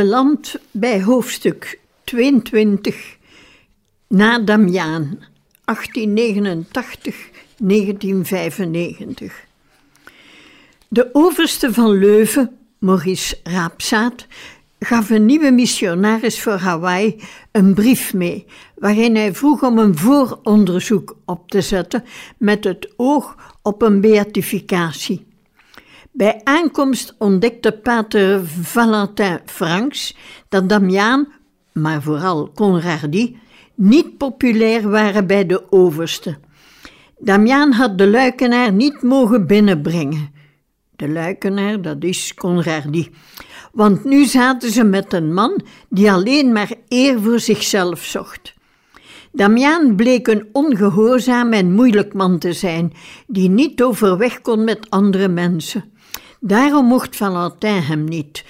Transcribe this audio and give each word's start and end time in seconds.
Beland 0.00 0.54
bij 0.70 1.02
hoofdstuk 1.02 1.78
22 2.04 3.16
na 4.08 4.38
Damiaan, 4.38 5.18
1889-1995. 5.18 5.24
De 10.88 11.08
overste 11.12 11.72
van 11.72 11.90
Leuven, 11.90 12.56
Maurice 12.78 13.36
Raapzaat, 13.42 14.26
gaf 14.78 15.10
een 15.10 15.26
nieuwe 15.26 15.50
missionaris 15.50 16.42
voor 16.42 16.56
Hawaii 16.56 17.20
een 17.52 17.74
brief 17.74 18.14
mee, 18.14 18.46
waarin 18.78 19.16
hij 19.16 19.34
vroeg 19.34 19.62
om 19.62 19.78
een 19.78 19.98
vooronderzoek 19.98 21.16
op 21.24 21.50
te 21.50 21.60
zetten 21.60 22.04
met 22.36 22.64
het 22.64 22.92
oog 22.96 23.36
op 23.62 23.82
een 23.82 24.00
beatificatie. 24.00 25.28
Bij 26.20 26.40
aankomst 26.44 27.14
ontdekte 27.18 27.72
pater 27.72 28.46
Valentin 28.46 29.38
Franks 29.44 30.16
dat 30.48 30.68
Damiaan, 30.68 31.28
maar 31.72 32.02
vooral 32.02 32.52
Conradi, 32.54 33.38
niet 33.74 34.18
populair 34.18 34.90
waren 34.90 35.26
bij 35.26 35.46
de 35.46 35.72
overste. 35.72 36.38
Damiaan 37.18 37.72
had 37.72 37.98
de 37.98 38.08
luikenaar 38.08 38.72
niet 38.72 39.02
mogen 39.02 39.46
binnenbrengen. 39.46 40.30
De 40.96 41.08
luikenaar, 41.08 41.82
dat 41.82 42.04
is 42.04 42.34
Conradi. 42.34 43.10
Want 43.72 44.04
nu 44.04 44.24
zaten 44.24 44.70
ze 44.70 44.84
met 44.84 45.12
een 45.12 45.34
man 45.34 45.60
die 45.88 46.12
alleen 46.12 46.52
maar 46.52 46.72
eer 46.88 47.20
voor 47.20 47.40
zichzelf 47.40 48.04
zocht. 48.04 48.54
Damiaan 49.32 49.96
bleek 49.96 50.26
een 50.26 50.48
ongehoorzaam 50.52 51.52
en 51.52 51.72
moeilijk 51.72 52.14
man 52.14 52.38
te 52.38 52.52
zijn, 52.52 52.92
die 53.26 53.48
niet 53.48 53.82
overweg 53.82 54.40
kon 54.40 54.64
met 54.64 54.90
andere 54.90 55.28
mensen. 55.28 55.89
Daarom 56.40 56.86
mocht 56.86 57.16
Valentin 57.16 57.82
hem 57.82 58.04
niet. 58.04 58.44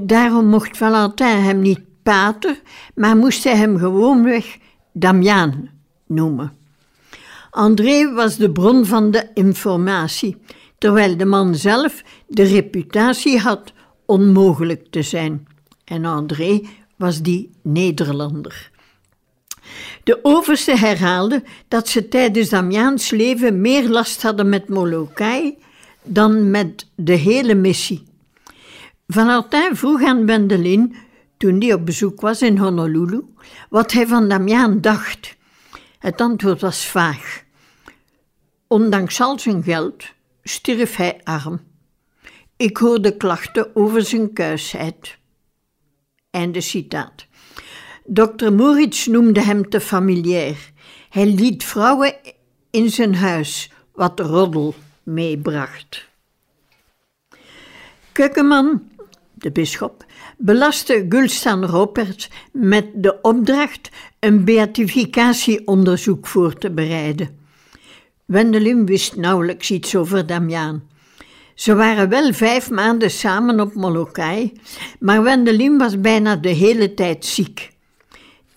Daarom 0.00 0.46
mocht 0.46 0.76
Valentin 0.76 1.26
hem 1.26 1.60
niet 1.60 1.80
pater, 2.02 2.60
maar 2.94 3.16
moest 3.16 3.44
hij 3.44 3.56
hem 3.56 3.78
gewoonweg 3.78 4.58
Damiaan 4.92 5.70
noemen. 6.06 6.52
André 7.50 8.12
was 8.12 8.36
de 8.36 8.50
bron 8.50 8.86
van 8.86 9.10
de 9.10 9.30
informatie, 9.34 10.36
terwijl 10.78 11.16
de 11.16 11.24
man 11.24 11.54
zelf 11.54 12.02
de 12.26 12.42
reputatie 12.42 13.38
had 13.38 13.72
onmogelijk 14.06 14.86
te 14.90 15.02
zijn. 15.02 15.46
En 15.84 16.04
André 16.04 16.62
was 16.96 17.22
die 17.22 17.50
Nederlander. 17.62 18.70
De 20.04 20.18
overste 20.22 20.76
herhaalde 20.76 21.42
dat 21.68 21.88
ze 21.88 22.08
tijdens 22.08 22.48
Damiaans 22.48 23.10
leven 23.10 23.60
meer 23.60 23.88
last 23.88 24.22
hadden 24.22 24.48
met 24.48 24.68
Molokai 24.68 25.58
dan 26.04 26.50
met 26.50 26.86
de 26.94 27.12
hele 27.12 27.54
missie. 27.54 28.04
Valentin 29.06 29.76
vroeg 29.76 30.02
aan 30.02 30.26
Wendelin, 30.26 30.96
toen 31.36 31.58
die 31.58 31.74
op 31.74 31.86
bezoek 31.86 32.20
was 32.20 32.42
in 32.42 32.58
Honolulu, 32.58 33.22
wat 33.70 33.92
hij 33.92 34.06
van 34.06 34.28
Damiaan 34.28 34.80
dacht. 34.80 35.36
Het 35.98 36.20
antwoord 36.20 36.60
was 36.60 36.86
vaag. 36.86 37.42
Ondanks 38.66 39.20
al 39.20 39.38
zijn 39.38 39.62
geld 39.62 40.04
stierf 40.42 40.96
hij 40.96 41.20
arm. 41.24 41.60
Ik 42.56 42.76
hoorde 42.76 43.16
klachten 43.16 43.76
over 43.76 44.02
zijn 44.02 44.32
kuisheid. 44.32 45.18
Einde 46.30 46.60
citaat. 46.60 47.26
Dr. 48.04 48.52
Moritz 48.52 49.06
noemde 49.06 49.40
hem 49.40 49.68
te 49.68 49.80
familiair. 49.80 50.72
Hij 51.08 51.26
liet 51.26 51.64
vrouwen 51.64 52.14
in 52.70 52.90
zijn 52.90 53.14
huis, 53.14 53.70
wat 53.92 54.20
roddel 54.20 54.74
meebracht. 55.04 56.08
Keukenman, 58.12 58.82
de 59.34 59.50
bisschop, 59.50 60.04
belastte 60.38 61.06
Gulstan 61.08 61.64
Ropert 61.64 62.30
met 62.52 62.86
de 62.94 63.20
opdracht 63.20 63.88
een 64.20 64.44
beatificatieonderzoek 64.44 66.26
voor 66.26 66.54
te 66.54 66.70
bereiden. 66.70 67.38
Wendelin 68.24 68.86
wist 68.86 69.16
nauwelijks 69.16 69.70
iets 69.70 69.96
over 69.96 70.26
Damiaan. 70.26 70.82
Ze 71.54 71.74
waren 71.74 72.08
wel 72.08 72.32
vijf 72.32 72.70
maanden 72.70 73.10
samen 73.10 73.60
op 73.60 73.74
Molokai, 73.74 74.52
maar 75.00 75.22
Wendelin 75.22 75.78
was 75.78 76.00
bijna 76.00 76.36
de 76.36 76.48
hele 76.48 76.94
tijd 76.94 77.24
ziek. 77.24 77.72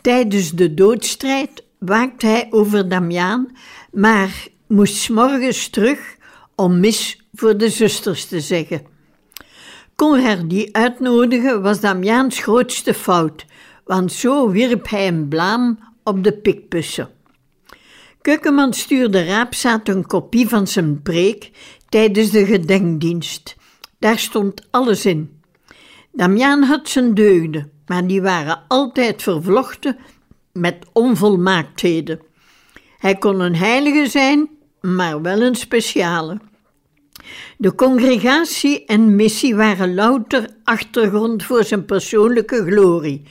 Tijdens 0.02 0.52
de 0.52 0.74
doodstrijd 0.74 1.63
waakte 1.80 2.25
hij 2.25 2.47
over 2.50 2.90
Damiaan, 2.90 3.57
maar 3.91 4.47
moest 4.68 5.09
morgens 5.09 5.69
terug 5.69 6.17
om 6.57 6.79
mis 6.79 7.22
voor 7.34 7.57
de 7.57 7.69
zusters 7.69 8.25
te 8.25 8.40
zeggen. 8.40 8.81
Conrad 9.95 10.50
die 10.50 10.75
uitnodigen 10.75 11.62
was 11.62 11.79
Damiaans 11.79 12.40
grootste 12.40 12.94
fout, 12.94 13.45
want 13.85 14.12
zo 14.12 14.50
wierp 14.50 14.90
hij 14.90 15.07
een 15.07 15.28
blaam 15.28 15.79
op 16.03 16.23
de 16.23 16.34
pikpussen. 16.34 17.09
Keukenman 18.22 18.73
stuurde 18.73 19.25
Raapzaat 19.25 19.88
een 19.88 20.06
kopie 20.06 20.47
van 20.47 20.68
zijn 20.68 21.01
preek 21.01 21.51
tijdens 21.90 22.29
de 22.29 22.45
gedenkdienst. 22.45 23.56
Daar 24.00 24.19
stond 24.19 24.68
alles 24.72 25.06
in. 25.06 25.41
Damiaan 26.12 26.63
had 26.63 26.89
zijn 26.89 27.13
deugden, 27.13 27.72
maar 27.85 28.07
die 28.07 28.22
waren 28.22 28.63
altijd 28.68 29.24
vervlochten 29.24 29.97
met 30.53 30.85
onvolmaaktheden. 30.94 32.19
Hij 32.97 33.16
kon 33.16 33.39
een 33.39 33.56
heilige 33.56 34.09
zijn, 34.09 34.50
maar 34.81 35.22
wel 35.22 35.41
een 35.41 35.56
speciale. 35.56 36.39
De 37.58 37.76
congregatie 37.76 38.86
en 38.86 39.16
missie 39.16 39.56
waren 39.56 39.94
louter 39.94 40.50
achtergrond 40.64 41.44
voor 41.44 41.64
zijn 41.64 41.86
persoonlijke 41.86 42.66
glorie. 42.66 43.24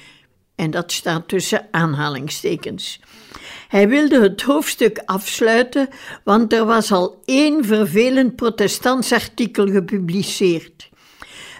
En 0.54 0.70
dat 0.70 0.92
staat 0.92 1.28
tussen 1.28 1.68
aanhalingstekens. 1.70 3.00
Hij 3.68 3.88
wilde 3.88 4.20
het 4.20 4.42
hoofdstuk 4.42 5.02
afsluiten, 5.04 5.88
want 6.24 6.52
er 6.52 6.64
was 6.64 6.92
al 6.92 7.22
één 7.24 7.64
vervelend 7.64 8.36
protestants 8.36 9.12
artikel 9.12 9.66
gepubliceerd. 9.66 10.90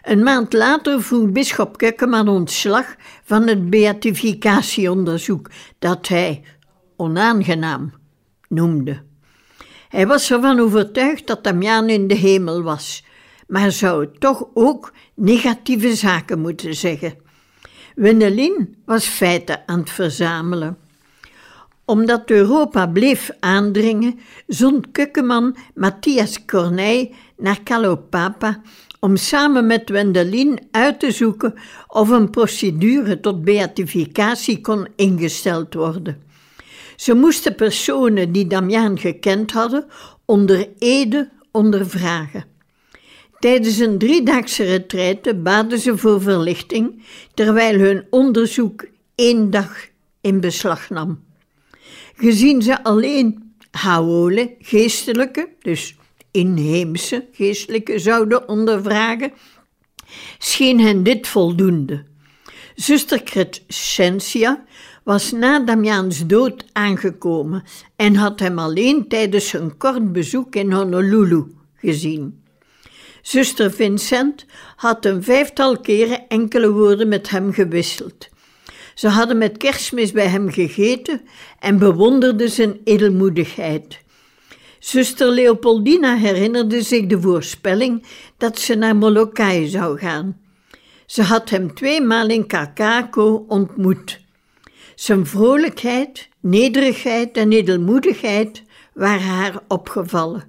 Een 0.03 0.23
maand 0.23 0.53
later 0.53 1.03
vroeg 1.03 1.31
bisschop 1.31 1.77
Kekkeman 1.77 2.29
ontslag 2.29 2.95
van 3.25 3.47
het 3.47 3.71
beatificatieonderzoek 3.71 5.51
dat 5.79 6.09
hij 6.09 6.43
onaangenaam 6.97 7.93
noemde. 8.49 9.06
Hij 9.89 10.07
was 10.07 10.31
ervan 10.31 10.59
overtuigd 10.59 11.27
dat 11.27 11.45
Damiaan 11.45 11.89
in 11.89 12.09
de 12.09 12.15
hemel 12.15 12.63
was, 12.63 13.05
maar 13.47 13.73
zou 13.73 14.09
toch 14.19 14.47
ook 14.55 14.93
negatieve 15.15 15.95
zaken 15.95 16.41
moeten 16.41 16.75
zeggen. 16.75 17.15
Wendelin 17.95 18.77
was 18.85 19.07
feiten 19.07 19.63
aan 19.67 19.79
het 19.79 19.91
verzamelen. 19.91 20.79
Omdat 21.85 22.31
Europa 22.31 22.87
bleef 22.87 23.31
aandringen, 23.41 24.19
zond 24.47 24.91
Kukkeman 24.93 25.57
Matthias 25.75 26.45
Corneille 26.45 27.11
naar 27.37 27.63
Calopapa 27.63 28.61
om 29.01 29.17
samen 29.17 29.67
met 29.67 29.89
Wendelin 29.89 30.59
uit 30.71 31.01
te 31.01 31.11
zoeken 31.11 31.55
of 31.89 32.09
een 32.09 32.31
procedure 32.31 33.21
tot 33.21 33.45
beatificatie 33.45 34.61
kon 34.61 34.87
ingesteld 34.97 35.75
worden. 35.75 36.23
Ze 36.97 37.15
moesten 37.15 37.55
personen 37.55 38.33
die 38.33 38.47
Damiaan 38.47 38.99
gekend 38.99 39.53
hadden 39.53 39.87
onder 40.25 40.69
ede 40.79 41.31
ondervragen. 41.51 42.45
Tijdens 43.39 43.79
een 43.79 43.99
driedaagse 43.99 44.65
retraite 44.65 45.35
baden 45.35 45.79
ze 45.79 45.99
voor 45.99 46.21
verlichting, 46.23 47.03
terwijl 47.35 47.79
hun 47.79 48.07
onderzoek 48.11 48.87
één 49.15 49.51
dag 49.51 49.89
in 50.21 50.41
beslag 50.41 50.91
nam. 50.91 51.25
Gezien 52.17 52.63
ze 52.63 52.85
alleen 52.85 53.55
Haole, 53.71 54.55
geestelijke, 54.59 55.49
dus 55.61 55.97
inheemse 56.31 57.29
geestelijke, 57.33 57.99
zouden 57.99 58.49
ondervragen, 58.49 59.33
scheen 60.39 60.81
hen 60.81 61.03
dit 61.03 61.29
voldoende. 61.29 62.05
Zuster 62.75 63.23
Crescentia 63.23 64.65
was 65.07 65.33
na 65.33 65.61
Damiaans 65.61 66.27
dood 66.27 66.65
aangekomen 66.73 67.63
en 67.97 68.15
had 68.15 68.41
hem 68.41 68.59
alleen 68.59 69.09
tijdens 69.09 69.53
een 69.53 69.77
kort 69.77 70.13
bezoek 70.13 70.55
in 70.55 70.73
Honolulu 70.73 71.45
gezien. 71.77 72.43
Zuster 73.23 73.73
Vincent 73.73 74.45
had 74.77 75.05
een 75.05 75.23
vijftal 75.23 75.81
keren 75.81 76.29
enkele 76.29 76.71
woorden 76.71 77.09
met 77.09 77.31
hem 77.31 77.53
gewisseld. 77.53 78.29
Ze 78.95 79.09
hadden 79.09 79.39
met 79.39 79.57
kerstmis 79.57 80.13
bij 80.13 80.27
hem 80.27 80.51
gegeten 80.51 81.21
en 81.59 81.79
bewonderden 81.79 82.51
zijn 82.51 82.81
edelmoedigheid. 82.85 83.99
Zuster 84.79 85.29
Leopoldina 85.29 86.17
herinnerde 86.17 86.83
zich 86.83 87.07
de 87.07 87.21
voorspelling 87.21 88.07
dat 88.37 88.59
ze 88.59 88.75
naar 88.75 88.97
Molokai 88.97 89.69
zou 89.69 89.99
gaan. 89.99 90.41
Ze 91.07 91.23
had 91.23 91.51
hem 91.51 91.75
tweemaal 91.75 92.29
in 92.29 92.47
Kakako 92.47 93.45
ontmoet. 93.49 94.25
Zijn 94.95 95.27
vrolijkheid, 95.27 96.29
nederigheid 96.41 97.37
en 97.37 97.53
edelmoedigheid 97.53 98.63
waren 98.95 99.27
haar 99.27 99.63
opgevallen. 99.69 100.45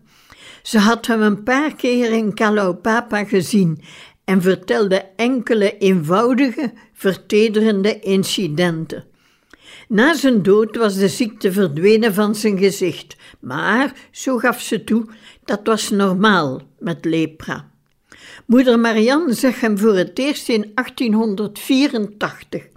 Ze 0.64 0.80
had 0.80 1.08
hem 1.08 1.22
een 1.22 1.44
paar 1.44 1.76
keer 1.76 2.12
in 2.12 2.34
Kalaupapa 2.34 3.24
gezien 3.24 3.82
en 4.26 4.42
vertelde 4.42 5.06
enkele 5.16 5.78
eenvoudige, 5.78 6.74
vertederende 6.94 8.00
incidenten. 8.00 9.06
Na 9.88 10.16
zijn 10.16 10.44
dood 10.44 10.76
was 10.76 10.98
de 10.98 11.08
ziekte 11.08 11.52
verdwenen 11.52 12.14
van 12.14 12.36
zijn 12.36 12.58
gezicht, 12.58 13.16
maar, 13.40 13.94
zo 14.12 14.38
gaf 14.38 14.62
ze 14.62 14.84
toe, 14.84 15.06
dat 15.44 15.60
was 15.64 15.90
normaal 15.90 16.62
met 16.80 17.06
lepra. 17.06 17.72
Moeder 18.46 18.80
Marianne 18.80 19.34
zag 19.34 19.60
hem 19.60 19.78
voor 19.78 19.96
het 19.96 20.20
eerst 20.20 20.50
in 20.50 20.72
1884. 20.74 22.68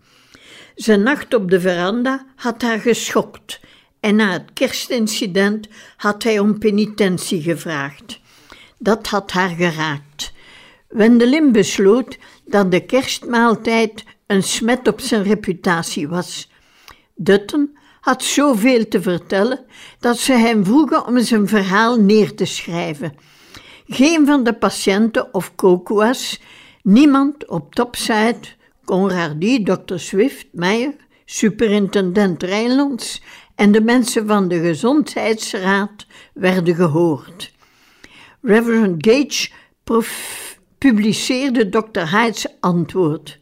Zijn 0.81 1.03
nacht 1.03 1.35
op 1.35 1.50
de 1.50 1.61
veranda 1.61 2.27
had 2.37 2.62
haar 2.62 2.79
geschokt 2.79 3.61
en 4.00 4.17
na 4.17 4.32
het 4.32 4.53
kerstincident 4.53 5.69
had 5.97 6.23
hij 6.23 6.38
om 6.38 6.59
penitentie 6.59 7.43
gevraagd. 7.43 8.21
Dat 8.79 9.06
had 9.06 9.31
haar 9.32 9.49
geraakt. 9.49 10.32
Wendelin 10.88 11.53
besloot 11.53 12.19
dat 12.44 12.71
de 12.71 12.85
kerstmaaltijd 12.85 14.05
een 14.27 14.43
smet 14.43 14.88
op 14.88 15.00
zijn 15.00 15.23
reputatie 15.23 16.09
was. 16.09 16.50
Dutton 17.15 17.79
had 18.00 18.23
zoveel 18.23 18.88
te 18.88 19.03
vertellen 19.03 19.65
dat 19.99 20.19
ze 20.19 20.32
hem 20.32 20.65
vroegen 20.65 21.06
om 21.06 21.21
zijn 21.21 21.49
verhaal 21.49 22.00
neer 22.00 22.35
te 22.35 22.44
schrijven. 22.44 23.17
Geen 23.87 24.27
van 24.27 24.44
de 24.44 24.53
patiënten 24.53 25.35
of 25.35 25.55
kokoas, 25.55 26.41
niemand 26.82 27.49
op 27.49 27.75
topside, 27.75 28.59
Conradie, 28.90 29.62
Dr. 29.62 29.98
Swift, 29.98 30.46
Meijer, 30.52 30.94
superintendent 31.25 32.42
Rijnlands 32.42 33.22
en 33.54 33.72
de 33.72 33.81
mensen 33.81 34.26
van 34.26 34.48
de 34.48 34.60
Gezondheidsraad 34.60 36.06
werden 36.34 36.75
gehoord. 36.75 37.52
Reverend 38.42 39.06
Gage 39.06 39.50
publiceerde 40.78 41.69
Dr. 41.69 42.00
Hyde's 42.00 42.46
antwoord. 42.60 43.38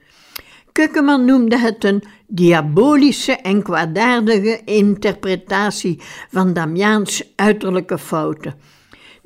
Kukkeman 0.73 1.25
noemde 1.25 1.59
het 1.59 1.85
een 1.85 2.03
diabolische 2.27 3.33
en 3.33 3.63
kwaadaardige 3.63 4.61
interpretatie 4.65 6.01
van 6.31 6.53
Damiaans 6.53 7.33
uiterlijke 7.37 7.99
fouten. 7.99 8.55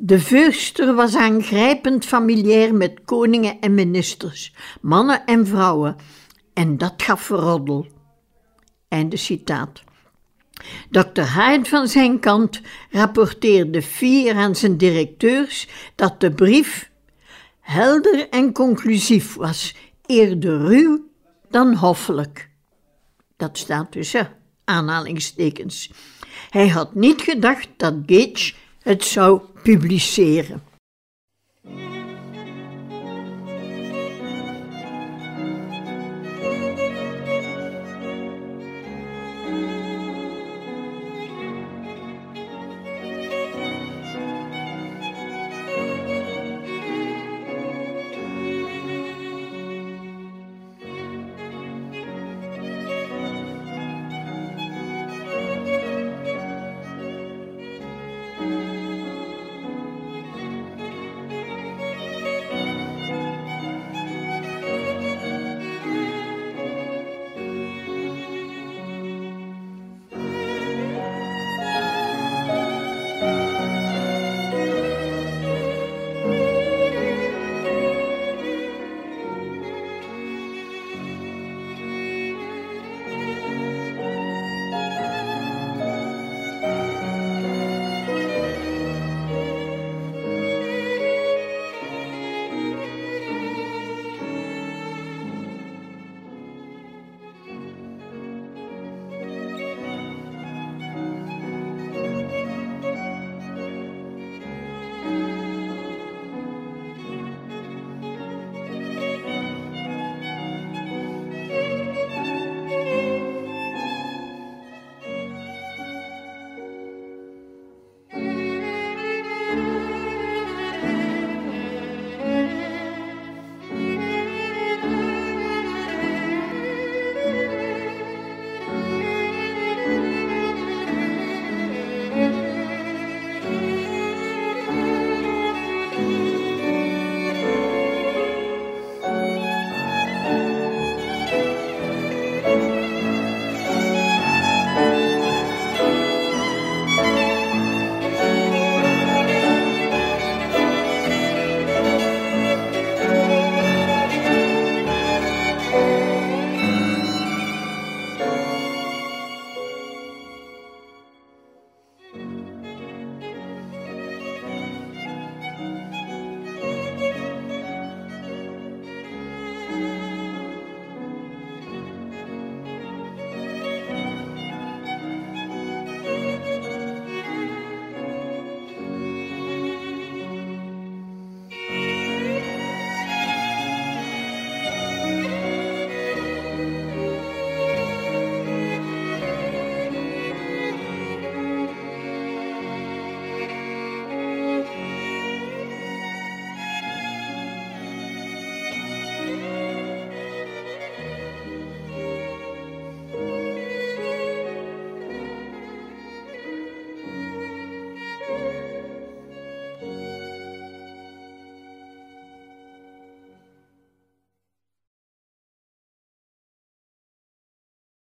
De 0.05 0.21
vuurster 0.21 0.95
was 0.95 1.17
aangrijpend 1.17 2.05
familiair 2.05 2.75
met 2.75 3.01
koningen 3.05 3.61
en 3.61 3.75
ministers, 3.75 4.55
mannen 4.81 5.25
en 5.27 5.47
vrouwen, 5.47 5.97
en 6.55 6.79
dat 6.79 6.93
gaf 6.97 7.21
verroddel. 7.21 7.87
Einde 8.89 9.17
citaat. 9.17 9.83
Dr. 10.91 11.21
Hyde 11.21 11.65
van 11.69 11.89
zijn 11.89 12.21
kant 12.21 12.61
rapporteerde 12.91 13.83
fier 13.83 14.35
aan 14.35 14.57
zijn 14.57 14.77
directeurs 14.77 15.69
dat 15.95 16.21
de 16.21 16.31
brief 16.31 16.91
helder 17.61 18.29
en 18.29 18.53
conclusief 18.53 19.35
was, 19.35 19.75
eerder 20.07 20.59
ruw 20.59 21.09
dan 21.51 21.75
hoffelijk. 21.75 22.51
Dat 23.37 23.59
staat 23.59 23.93
tussen 23.93 24.37
aanhalingstekens. 24.65 25.91
Hij 26.51 26.69
had 26.69 26.95
niet 26.95 27.21
gedacht 27.21 27.69
dat 27.77 27.95
Gage 28.07 28.53
het 28.83 29.05
zou 29.05 29.41
publiceren. 29.63 30.63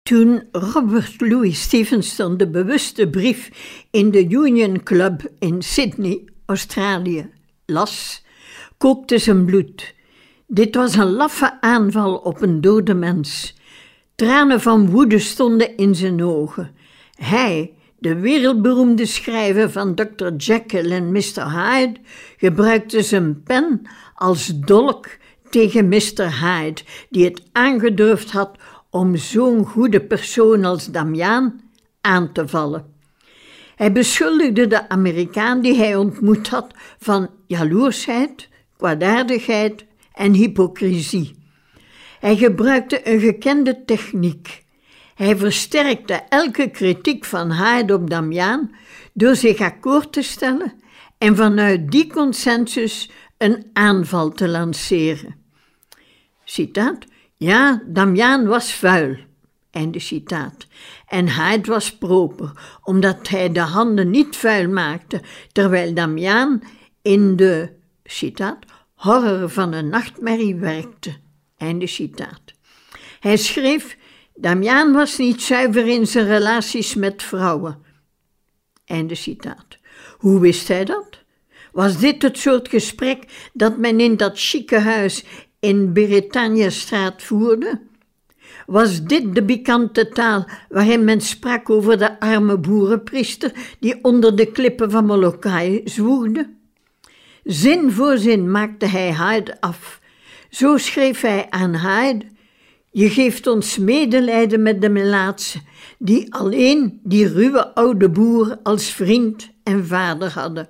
Toen 0.10 0.44
Robert 0.51 1.22
Louis 1.22 1.62
Stevenson 1.62 2.38
de 2.38 2.50
bewuste 2.50 3.10
brief 3.10 3.50
in 3.92 4.12
de 4.12 4.28
Union 4.30 4.84
Club 4.84 5.22
in 5.39 5.62
Sydney, 5.62 6.24
Australië, 6.46 7.30
las, 7.66 8.24
kookte 8.78 9.18
zijn 9.18 9.46
bloed. 9.46 9.96
Dit 10.48 10.75
was 10.75 10.96
een 10.96 11.12
laffe 11.12 11.62
aanval 11.62 12.16
op 12.16 12.42
een 12.42 12.62
dode 12.62 12.94
mens. 12.94 13.56
Tranen 14.16 14.62
van 14.62 14.89
woede 14.89 15.20
stonden 15.20 15.78
in 15.78 15.96
zijn 15.96 16.24
ogen. 16.24 16.72
Hij, 17.13 17.74
de 18.00 18.16
wereldberoemde 18.16 19.06
schrijver 19.06 19.72
van 19.72 19.96
Dr. 19.96 20.32
Jekyll 20.38 20.92
en 20.92 21.12
Mr. 21.12 21.51
Hyde, 21.51 22.00
gebruikte 22.38 23.01
zijn 23.01 23.44
pen 23.44 23.82
als 24.16 24.48
dolk 24.56 25.08
tegen 25.50 25.88
Mr. 25.88 26.39
Hyde, 26.42 26.82
die 27.10 27.25
het 27.25 27.42
aangedurfd 27.51 28.32
had 28.32 28.59
om 28.89 29.15
zo'n 29.15 29.65
goede 29.65 30.01
persoon 30.01 30.65
als 30.65 30.86
Damiaan 30.86 31.62
aan 32.01 32.31
te 32.31 32.48
vallen. 32.48 32.93
Hij 33.75 33.91
beschuldigde 33.91 34.67
de 34.67 34.89
Amerikaan 34.89 35.62
die 35.62 35.75
hij 35.75 35.96
ontmoet 35.96 36.48
had 36.48 36.74
van 37.00 37.29
jaloersheid, 37.48 38.50
kwaadaardigheid 38.77 39.86
en 40.13 40.34
hypocrisie. 40.34 41.36
Hij 42.19 42.36
gebruikte 42.36 43.10
een 43.10 43.19
gekende 43.19 43.86
techniek. 43.86 44.63
Hij 45.15 45.38
versterkte 45.38 46.13
elke 46.13 46.69
kritiek 46.69 47.25
van 47.25 47.51
Hyde 47.51 47.93
op 47.93 48.10
Damiaan 48.10 48.75
door 49.13 49.36
zich 49.36 49.60
akkoord 49.60 50.13
te 50.13 50.22
stellen 50.22 50.74
en 51.17 51.36
vanuit 51.36 51.91
die 51.91 52.08
consensus 52.08 53.12
een 53.38 53.65
aanval 53.74 54.31
te 54.31 54.48
lanceren. 54.48 55.36
Citaat: 56.43 57.05
Ja, 57.39 57.81
Damiaan 57.86 58.48
was 58.48 58.74
vuil. 58.74 59.17
Einde 59.72 60.00
citaat. 60.00 60.67
En 61.08 61.29
Hyde 61.29 61.69
was 61.69 61.98
proper, 61.98 62.51
omdat 62.84 63.27
hij 63.27 63.51
de 63.51 63.60
handen 63.60 64.10
niet 64.10 64.36
vuil 64.36 64.69
maakte, 64.69 65.22
terwijl 65.51 65.93
Damiaan 65.93 66.62
in 67.01 67.36
de, 67.36 67.69
citaat, 68.03 68.65
horror 68.93 69.50
van 69.50 69.74
een 69.74 69.89
nachtmerrie 69.89 70.55
werkte. 70.55 71.15
Einde 71.58 71.88
citaat. 71.88 72.41
Hij 73.19 73.38
schreef, 73.38 73.98
Damiaan 74.36 74.93
was 74.93 75.17
niet 75.17 75.41
zuiver 75.41 75.88
in 75.88 76.08
zijn 76.08 76.27
relaties 76.27 76.96
met 76.96 77.24
vrouwen. 77.24 77.84
Einde 78.86 79.15
citaat. 79.15 79.77
Hoe 80.17 80.39
wist 80.39 80.67
hij 80.67 80.86
dat? 80.86 81.24
Was 81.72 81.98
dit 81.98 82.22
het 82.22 82.38
soort 82.38 82.67
gesprek 82.67 83.50
dat 83.53 83.77
men 83.77 84.00
in 84.00 84.17
dat 84.17 84.39
chique 84.39 84.79
huis 84.79 85.24
in 85.60 85.94
Bretagne-straat 85.94 87.24
voerde? 87.24 87.82
Was 88.66 89.04
dit 89.04 89.36
de 89.36 89.44
pikante 89.44 90.10
taal 90.10 90.48
waarin 90.70 91.04
men 91.04 91.22
sprak 91.22 91.70
over 91.70 91.98
de 91.98 92.20
arme 92.20 92.58
boerenpriester 92.58 93.51
die 93.80 94.04
onder 94.04 94.36
de 94.36 94.46
klippen 94.46 94.92
van 94.92 95.06
Molokai 95.06 95.82
zwoegde? 95.86 96.50
Zin 97.44 97.92
voor 97.92 98.18
zin 98.18 98.51
maakte 98.51 98.86
hij 98.86 99.16
Hyde 99.16 99.62
af. 99.62 100.00
Zo 100.50 100.78
schreef 100.78 101.22
hij 101.22 101.48
aan 101.50 101.75
Hyde: 101.75 102.25
Je 102.92 103.10
geeft 103.10 103.48
ons 103.48 103.78
medelijden 103.78 104.62
met 104.62 104.82
de 104.82 104.89
melaatse, 104.89 105.60
die 105.98 106.34
alleen 106.34 107.00
die 107.04 107.28
ruwe 107.28 107.74
oude 107.74 108.10
boer 108.10 108.60
als 108.63 108.92
vriend 108.92 109.50
en 109.63 109.86
vader 109.88 110.32
hadden. 110.32 110.70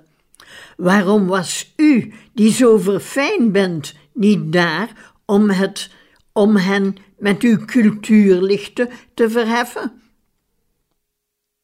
Waarom 0.76 1.26
was 1.26 1.72
u, 1.76 2.12
die 2.34 2.52
zo 2.52 2.78
verfijn 2.78 3.52
bent, 3.52 3.94
niet 4.20 4.52
daar 4.52 5.12
om, 5.24 5.50
het, 5.50 5.90
om 6.32 6.56
hen 6.56 6.96
met 7.18 7.42
uw 7.42 7.64
cultuurlichten 7.64 8.88
te 9.14 9.30
verheffen? 9.30 10.02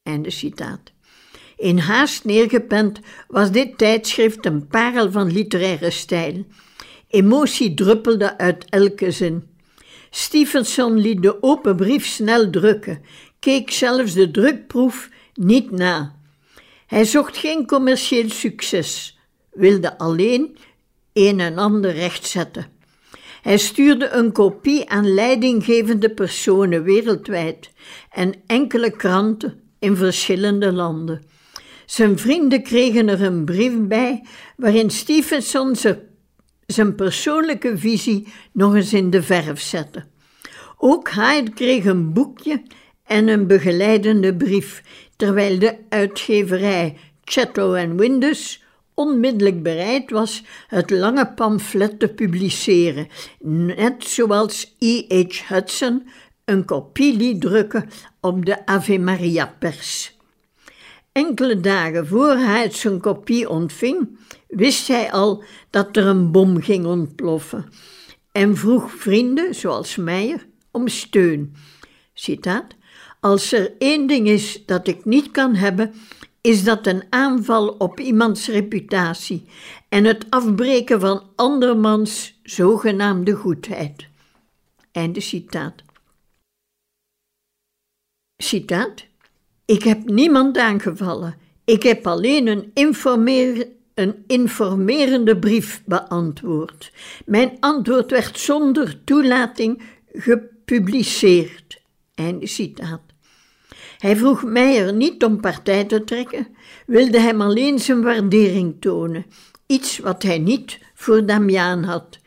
Einde 0.02 0.30
citaat. 0.30 0.92
In 1.56 1.78
haast 1.78 2.25
neergepend 2.25 3.00
was 3.28 3.50
dit 3.50 3.78
tijdschrift 3.78 4.46
een 4.46 4.66
parel 4.66 5.10
van 5.10 5.32
literaire 5.32 5.90
stijl. 5.90 6.46
Emotie 7.08 7.75
druppelde 7.75 8.38
uit 8.38 8.64
elke 8.68 9.10
zin. 9.10 9.44
Stevenson 10.10 10.98
liet 10.98 11.22
de 11.22 11.42
open 11.42 11.76
brief 11.76 12.06
snel 12.06 12.50
drukken, 12.50 13.02
keek 13.38 13.70
zelfs 13.70 14.12
de 14.12 14.30
drukproef 14.30 15.10
niet 15.34 15.70
na. 15.70 16.14
Hij 16.86 17.04
zocht 17.04 17.36
geen 17.36 17.66
commercieel 17.66 18.30
succes, 18.30 19.18
wilde 19.52 19.98
alleen 19.98 20.56
een 21.16 21.40
en 21.40 21.58
ander 21.58 21.92
rechtzetten. 21.92 22.66
Hij 23.42 23.58
stuurde 23.58 24.08
een 24.08 24.32
kopie 24.32 24.90
aan 24.90 25.14
leidinggevende 25.14 26.11
personen 26.11 26.82
wereldwijd 26.82 27.70
en 28.11 28.35
enkele 28.46 28.90
kranten 28.90 29.61
in 29.78 29.96
verschillende 29.96 30.73
landen. 30.73 31.23
Zijn 31.87 32.18
vrienden 32.18 32.62
kregen 32.62 33.08
er 33.08 33.23
een 33.23 33.44
brief 33.44 33.73
bij 33.78 34.25
waarin 34.56 34.90
Stevenson 34.90 35.76
zijn 36.66 36.94
persoonlijke 36.94 37.78
visie 37.78 38.28
nog 38.52 38.75
eens 38.75 38.92
in 38.92 39.11
de 39.11 39.23
verf 39.23 39.61
zette. 39.61 40.04
Ook 40.78 41.11
Hyde 41.11 41.50
kreeg 41.50 41.85
een 41.85 42.12
boekje 42.12 42.62
en 43.04 43.28
een 43.28 43.46
begeleidende 43.46 44.37
brief, 44.37 44.82
terwijl 45.16 45.58
de 45.58 45.76
uitgeverij 45.88 46.96
Chatto 47.25 47.73
Windus 47.96 48.64
onmiddellijk 48.96 49.62
bereid 49.62 50.10
was 50.10 50.42
het 50.66 50.90
lange 50.90 51.32
pamflet 51.32 51.98
te 51.98 52.08
publiceren, 52.08 53.08
net 53.40 54.04
zoals 54.04 54.74
E.H. 54.78 55.48
Hudson 55.48 56.08
een 56.44 56.64
kopie 56.64 57.16
liet 57.16 57.40
drukken 57.40 57.88
op 58.20 58.44
de 58.44 58.66
Ave 58.66 58.98
Maria 58.98 59.54
pers. 59.58 60.16
Enkele 61.12 61.60
dagen 61.60 62.06
voor 62.06 62.36
hij 62.36 62.70
zijn 62.70 63.00
kopie 63.00 63.48
ontving, 63.48 64.18
wist 64.48 64.88
hij 64.88 65.12
al 65.12 65.44
dat 65.70 65.96
er 65.96 66.06
een 66.06 66.30
bom 66.30 66.62
ging 66.62 66.86
ontploffen 66.86 67.68
en 68.36 68.56
vroeg 68.56 68.92
vrienden, 68.92 69.54
zoals 69.54 69.96
Meijer, 69.96 70.46
om 70.70 70.88
steun. 70.88 71.54
Citaat: 72.14 72.74
Als 73.20 73.52
er 73.52 73.72
één 73.78 74.06
ding 74.06 74.28
is 74.28 74.62
dat 74.66 74.88
ik 74.88 75.04
niet 75.04 75.30
kan 75.30 75.54
hebben, 75.54 75.94
is 76.46 76.64
dat 76.64 76.86
een 76.86 77.02
aanval 77.10 77.68
op 77.68 78.00
iemands 78.00 78.48
reputatie 78.48 79.44
en 79.88 80.04
het 80.04 80.26
afbreken 80.30 81.00
van 81.00 81.22
andermans 81.36 82.40
zogenaamde 82.42 83.32
goedheid. 83.32 84.06
Einde 84.92 85.20
citaat. 85.20 85.82
Citaat. 88.36 89.04
Ik 89.64 89.82
heb 89.82 90.04
niemand 90.04 90.58
aangevallen. 90.58 91.36
Ik 91.64 91.82
heb 91.82 92.06
alleen 92.06 92.46
een, 92.46 92.70
informeer, 92.74 93.68
een 93.94 94.24
informerende 94.26 95.38
brief 95.38 95.82
beantwoord. 95.84 96.92
Mijn 97.24 97.56
antwoord 97.60 98.10
werd 98.10 98.38
zonder 98.38 99.04
toelating 99.04 99.82
gepubliceerd. 100.12 101.82
Einde 102.14 102.46
citaat. 102.46 103.05
Hij 103.98 104.16
vroeg 104.16 104.42
Meijer 104.42 104.92
niet 104.92 105.24
om 105.24 105.40
partij 105.40 105.84
te 105.84 106.04
trekken, 106.04 106.46
wilde 106.86 107.20
hem 107.20 107.40
alleen 107.40 107.78
zijn 107.78 108.02
waardering 108.02 108.76
tonen, 108.80 109.26
iets 109.66 109.98
wat 109.98 110.22
hij 110.22 110.38
niet 110.38 110.78
voor 110.94 111.26
Damiaan 111.26 111.82
had. 111.84 112.18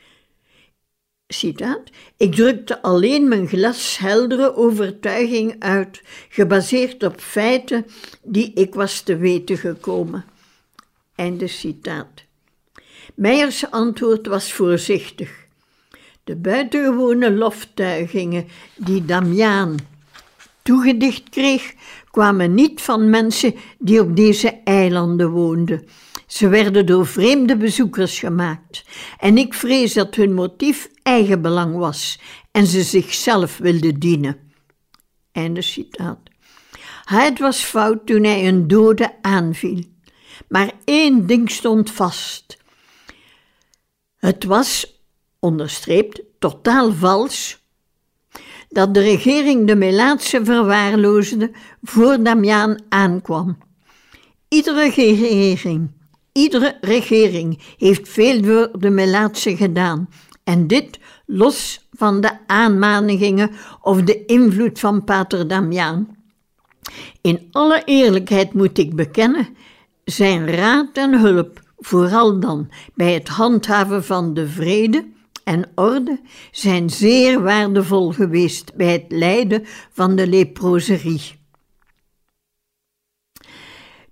Citaat, 1.27 1.89
ik 2.17 2.35
drukte 2.35 2.81
alleen 2.81 3.27
mijn 3.27 3.47
glasheldere 3.47 4.55
overtuiging 4.55 5.55
uit, 5.59 6.01
gebaseerd 6.29 7.03
op 7.03 7.19
feiten 7.19 7.85
die 8.23 8.53
ik 8.53 8.73
was 8.73 9.01
te 9.01 9.17
weten 9.17 9.57
gekomen. 9.57 10.25
Einde 11.15 11.47
citaat. 11.47 12.23
Meijers 13.15 13.71
antwoord 13.71 14.27
was 14.27 14.53
voorzichtig. 14.53 15.47
De 16.23 16.35
buitengewone 16.35 17.31
loftuigingen 17.31 18.47
die 18.75 19.05
Damiaan 19.05 19.75
toegedicht 20.61 21.29
kreeg, 21.29 21.73
kwamen 22.11 22.53
niet 22.53 22.81
van 22.81 23.09
mensen 23.09 23.55
die 23.79 24.01
op 24.01 24.15
deze 24.15 24.61
eilanden 24.63 25.29
woonden. 25.29 25.87
Ze 26.27 26.47
werden 26.47 26.85
door 26.85 27.07
vreemde 27.07 27.57
bezoekers 27.57 28.19
gemaakt 28.19 28.85
en 29.19 29.37
ik 29.37 29.53
vrees 29.53 29.93
dat 29.93 30.15
hun 30.15 30.33
motief 30.33 30.89
eigenbelang 31.03 31.75
was 31.75 32.19
en 32.51 32.67
ze 32.67 32.83
zichzelf 32.83 33.57
wilden 33.57 33.99
dienen. 33.99 34.37
Einde 35.31 35.61
citaat. 35.61 36.19
Het 37.03 37.39
was 37.39 37.63
fout 37.63 38.05
toen 38.05 38.23
hij 38.23 38.47
een 38.47 38.67
dode 38.67 39.15
aanviel. 39.21 39.83
Maar 40.47 40.71
één 40.85 41.25
ding 41.25 41.51
stond 41.51 41.91
vast. 41.91 42.57
Het 44.17 44.43
was, 44.43 45.01
onderstreept, 45.39 46.21
totaal 46.39 46.93
vals 46.93 47.58
dat 48.69 48.93
de 48.93 48.99
regering 48.99 49.67
de 49.67 49.75
Melaatse 49.75 50.45
verwaarloosde 50.45 51.51
voor 51.83 52.23
Damiaan 52.23 52.77
aankwam. 52.89 53.57
Iedere 54.47 54.89
regering, 54.89 55.91
iedere 56.31 56.77
regering 56.81 57.59
heeft 57.77 58.09
veel 58.09 58.43
voor 58.43 58.79
de 58.81 58.89
Melaatse 58.89 59.57
gedaan 59.57 60.09
en 60.43 60.67
dit 60.67 60.99
los 61.25 61.87
van 61.91 62.21
de 62.21 62.31
aanmanigingen 62.47 63.51
of 63.81 64.01
de 64.01 64.25
invloed 64.25 64.79
van 64.79 65.03
Pater 65.03 65.47
Damiaan. 65.47 66.17
In 67.21 67.47
alle 67.51 67.81
eerlijkheid 67.85 68.53
moet 68.53 68.77
ik 68.77 68.95
bekennen, 68.95 69.47
zijn 70.03 70.47
raad 70.47 70.97
en 70.97 71.19
hulp, 71.19 71.61
vooral 71.77 72.39
dan 72.39 72.69
bij 72.93 73.13
het 73.13 73.27
handhaven 73.27 74.03
van 74.03 74.33
de 74.33 74.47
vrede 74.47 75.07
en 75.49 75.71
orde, 75.75 76.21
zijn 76.51 76.89
zeer 76.89 77.41
waardevol 77.41 78.11
geweest 78.11 78.75
bij 78.75 78.91
het 78.91 79.05
leiden 79.07 79.65
van 79.91 80.15
de 80.15 80.27
leproserie. 80.27 81.21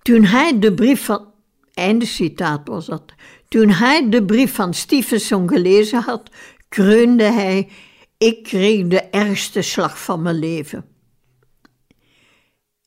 Toen 0.01 0.24
hij 0.24 0.60
de 0.60 0.74
brief 0.74 1.06
van. 1.06 1.25
Einde 1.74 2.06
citaat 2.06 2.67
was 2.67 2.86
dat. 2.86 3.13
Toen 3.48 3.70
hij 3.70 4.10
de 4.10 4.25
brief 4.25 4.56
van 4.56 4.74
Stevenson 4.74 5.50
gelezen 5.50 6.01
had, 6.01 6.29
kreunde 6.70 7.24
hij: 7.24 7.70
Ik 8.17 8.44
kreeg 8.44 8.88
de 8.88 9.01
ergste 9.01 9.62
slag 9.62 10.03
van 10.03 10.22
mijn 10.22 10.39
leven. 10.39 10.86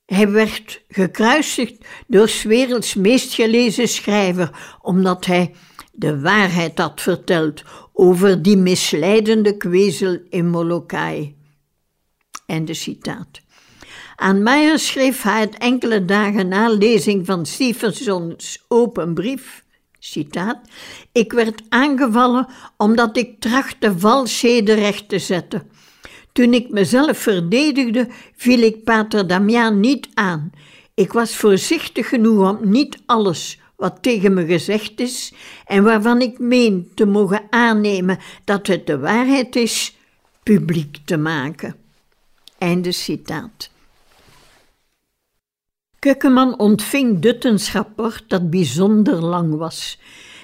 Hij 0.05 0.31
werd 0.31 0.85
gekruisigd 0.89 1.85
door 2.07 2.29
's 2.29 2.43
werelds 2.43 2.95
meest 2.95 3.35
gelezen 3.35 3.89
schrijver, 3.89 4.79
omdat 4.83 5.27
hij 5.27 5.55
de 5.93 6.21
waarheid 6.21 6.79
had 6.79 7.01
verteld 7.01 7.63
over 8.01 8.43
die 8.43 8.57
misleidende 8.57 9.57
kwezel 9.57 10.19
in 10.31 10.49
Molokai. 10.49 11.35
Einde 12.47 12.75
citaat. 12.75 13.41
Aan 14.17 14.43
Meyer 14.43 14.79
schreef 14.79 15.23
hij 15.23 15.41
het 15.41 15.59
enkele 15.59 16.05
dagen 16.05 16.49
na 16.49 16.69
lezing 16.69 17.27
van 17.27 17.47
Stevensons 17.47 18.65
open 18.69 19.15
brief. 19.15 19.65
Citaat, 19.99 20.59
ik 21.13 21.33
werd 21.33 21.63
aangevallen 21.69 22.47
omdat 22.77 23.17
ik 23.17 23.41
trachtte 23.41 23.99
valsheden 23.99 24.75
recht 24.75 25.09
te 25.09 25.19
zetten. 25.19 25.71
Toen 26.33 26.55
ik 26.55 26.71
mezelf 26.71 27.19
verdedigde, 27.19 28.09
viel 28.37 28.59
ik 28.59 28.85
Pater 28.85 29.27
Damiaan 29.27 29.81
niet 29.81 30.09
aan. 30.15 30.51
Ik 30.95 31.13
was 31.13 31.37
voorzichtig 31.37 32.09
genoeg 32.09 32.51
om 32.51 32.71
niet 32.71 32.99
alles 33.07 33.61
wat 33.81 34.03
tegen 34.03 34.35
me 34.35 34.47
gezegd 34.47 35.01
is 35.01 35.33
en 35.67 35.83
waarvan 35.83 36.21
ik 36.21 36.39
meen 36.39 36.91
te 36.95 37.07
mogen 37.07 37.43
aannemen 37.51 38.19
dat 38.45 38.67
het 38.67 38.87
de 38.87 38.99
waarheid 38.99 39.57
is, 39.57 39.97
publiek 40.43 40.99
te 41.05 41.17
maken. 41.17 41.75
Einde 42.59 42.93
citaat. 42.93 43.71
Kukkeman 45.99 46.59
ontving 46.59 47.19
Duttens 47.21 47.73
rapport 47.73 48.25
dat 48.29 48.51
bijzonder 48.51 49.25
lang 49.25 49.57
was. 49.57 49.99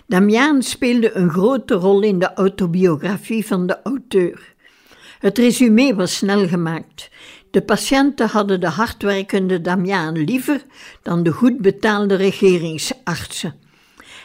Damiaan 0.07 0.63
speelde 0.63 1.15
een 1.15 1.31
grote 1.31 1.75
rol 1.75 2.03
in 2.03 2.19
de 2.19 2.35
autobiografie 2.35 3.47
van 3.47 3.67
de 3.67 3.83
auteur. 3.83 4.55
Het 5.19 5.39
resume 5.39 5.95
was 5.95 6.17
snel 6.17 6.49
gemaakt. 6.49 7.11
De 7.51 7.63
patiënten 7.63 8.29
hadden 8.29 8.61
de 8.61 8.69
hardwerkende 8.69 9.61
Damiaan 9.61 10.25
liever 10.25 10.65
dan 11.03 11.23
de 11.23 11.33
goed 11.33 11.59
betaalde 11.59 12.15
regeringsartsen. 12.15 13.55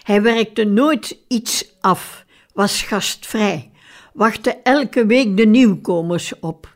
Hij 0.04 0.22
werkte 0.22 0.64
nooit 0.64 1.18
iets 1.28 1.76
af, 1.82 2.26
was 2.54 2.82
gastvrij, 2.82 3.72
wachtte 4.14 4.58
elke 4.64 5.06
week 5.06 5.38
de 5.38 5.46
nieuwkomers 5.46 6.40
op. 6.40 6.76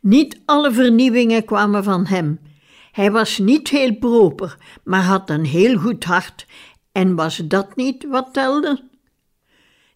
Niet 0.00 0.40
alle 0.44 0.72
vernieuwingen 0.72 1.44
kwamen 1.44 1.84
van 1.84 2.06
hem. 2.06 2.40
Hij 2.92 3.10
was 3.10 3.38
niet 3.38 3.68
heel 3.68 3.94
proper, 3.94 4.56
maar 4.84 5.02
had 5.02 5.30
een 5.30 5.44
heel 5.44 5.78
goed 5.78 6.04
hart. 6.04 6.46
En 6.92 7.14
was 7.14 7.36
dat 7.36 7.76
niet 7.76 8.06
wat 8.08 8.28
telde? 8.32 8.88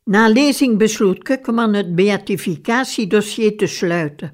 Na 0.04 0.28
lezing 0.28 0.78
besloot 0.78 1.22
Kukkeman 1.22 1.74
het 1.74 1.94
beatificatiedossier 1.94 3.56
te 3.56 3.66
sluiten. 3.66 4.32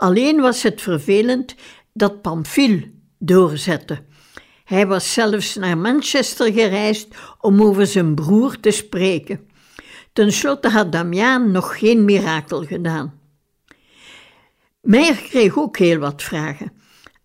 Alleen 0.00 0.40
was 0.40 0.62
het 0.62 0.80
vervelend 0.80 1.54
dat 1.92 2.22
Pamphile 2.22 2.90
doorzette. 3.18 3.98
Hij 4.64 4.86
was 4.86 5.12
zelfs 5.12 5.54
naar 5.54 5.78
Manchester 5.78 6.52
gereisd 6.52 7.08
om 7.40 7.62
over 7.62 7.86
zijn 7.86 8.14
broer 8.14 8.60
te 8.60 8.70
spreken. 8.70 9.48
Ten 10.12 10.32
slotte 10.32 10.68
had 10.68 10.92
Damiaan 10.92 11.50
nog 11.50 11.78
geen 11.78 12.04
mirakel 12.04 12.64
gedaan. 12.64 13.20
Meijer 14.82 15.16
kreeg 15.16 15.58
ook 15.58 15.78
heel 15.78 15.98
wat 15.98 16.22
vragen. 16.22 16.72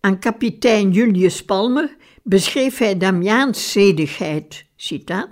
Aan 0.00 0.18
kapitein 0.18 0.90
Julius 0.90 1.44
Palmer 1.44 1.96
beschreef 2.22 2.78
hij 2.78 2.96
Damiaans 2.96 3.72
zedigheid. 3.72 4.66
Citaat, 4.76 5.28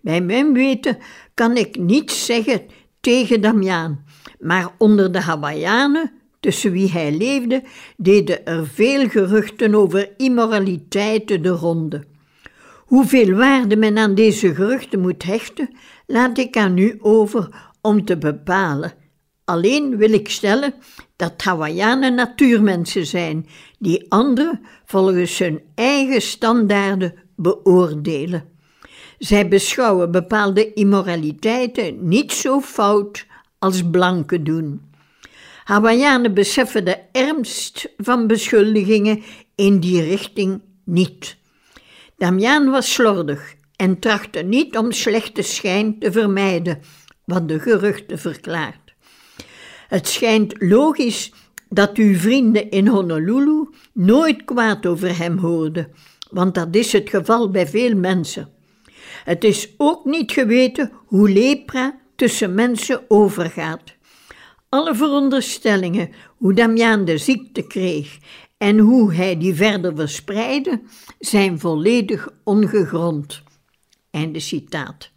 Bij 0.00 0.20
mijn 0.20 0.52
weten 0.52 0.98
kan 1.34 1.56
ik 1.56 1.78
niets 1.78 2.24
zeggen 2.24 2.66
tegen 3.00 3.40
Damiaan, 3.40 4.04
maar 4.38 4.74
onder 4.78 5.12
de 5.12 5.20
Hawaiianen, 5.20 6.15
tussen 6.46 6.72
wie 6.72 6.90
hij 6.90 7.12
leefde, 7.12 7.62
deden 7.96 8.46
er 8.46 8.66
veel 8.66 9.08
geruchten 9.08 9.74
over 9.74 10.10
immoraliteiten 10.16 11.42
de 11.42 11.48
ronde. 11.48 12.04
Hoeveel 12.76 13.30
waarde 13.30 13.76
men 13.76 13.98
aan 13.98 14.14
deze 14.14 14.54
geruchten 14.54 15.00
moet 15.00 15.22
hechten, 15.22 15.76
laat 16.06 16.38
ik 16.38 16.56
aan 16.56 16.78
u 16.78 16.98
over 17.00 17.48
om 17.82 18.04
te 18.04 18.18
bepalen. 18.18 18.92
Alleen 19.44 19.96
wil 19.96 20.12
ik 20.12 20.28
stellen 20.28 20.74
dat 21.16 21.42
Hawaiianen 21.42 22.14
natuurmensen 22.14 23.06
zijn, 23.06 23.46
die 23.78 24.06
anderen 24.08 24.60
volgens 24.84 25.38
hun 25.38 25.60
eigen 25.74 26.22
standaarden 26.22 27.14
beoordelen. 27.36 28.44
Zij 29.18 29.48
beschouwen 29.48 30.10
bepaalde 30.10 30.72
immoraliteiten 30.72 32.08
niet 32.08 32.32
zo 32.32 32.60
fout 32.60 33.26
als 33.58 33.90
blanken 33.90 34.44
doen. 34.44 34.85
Hawaiianen 35.66 36.34
beseffen 36.34 36.84
de 36.84 36.98
ernst 37.12 37.88
van 37.96 38.26
beschuldigingen 38.26 39.22
in 39.54 39.80
die 39.80 40.02
richting 40.02 40.62
niet. 40.84 41.36
Damiaan 42.16 42.70
was 42.70 42.92
slordig 42.92 43.54
en 43.76 43.98
trachtte 43.98 44.42
niet 44.42 44.76
om 44.76 44.92
slechte 44.92 45.42
schijn 45.42 45.98
te 45.98 46.12
vermijden, 46.12 46.80
wat 47.24 47.48
de 47.48 47.60
geruchten 47.60 48.18
verklaart. 48.18 48.94
Het 49.88 50.08
schijnt 50.08 50.54
logisch 50.58 51.32
dat 51.68 51.96
uw 51.96 52.14
vrienden 52.14 52.70
in 52.70 52.86
Honolulu 52.86 53.68
nooit 53.92 54.44
kwaad 54.44 54.86
over 54.86 55.18
hem 55.18 55.38
hoorden, 55.38 55.92
want 56.30 56.54
dat 56.54 56.74
is 56.74 56.92
het 56.92 57.10
geval 57.10 57.50
bij 57.50 57.66
veel 57.66 57.94
mensen. 57.94 58.48
Het 59.24 59.44
is 59.44 59.74
ook 59.76 60.04
niet 60.04 60.32
geweten 60.32 60.92
hoe 61.06 61.30
lepra 61.30 61.98
tussen 62.16 62.54
mensen 62.54 63.04
overgaat. 63.08 63.95
Alle 64.68 64.94
veronderstellingen 64.94 66.10
hoe 66.36 66.54
Damiaan 66.54 67.04
de 67.04 67.18
ziekte 67.18 67.62
kreeg 67.62 68.18
en 68.58 68.78
hoe 68.78 69.14
hij 69.14 69.38
die 69.38 69.54
verder 69.54 69.96
verspreidde, 69.96 70.82
zijn 71.18 71.58
volledig 71.58 72.28
ongegrond. 72.44 73.42
Einde 74.10 74.40
citaat. 74.40 75.10